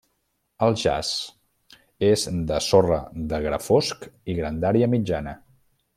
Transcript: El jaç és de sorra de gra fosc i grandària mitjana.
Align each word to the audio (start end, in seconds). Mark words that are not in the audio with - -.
El 0.67 0.77
jaç 0.83 1.09
és 2.09 2.23
de 2.53 2.59
sorra 2.69 2.99
de 3.35 3.41
gra 3.47 3.61
fosc 3.67 4.09
i 4.09 4.37
grandària 4.41 4.93
mitjana. 4.99 5.37